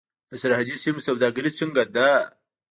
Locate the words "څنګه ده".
1.59-2.09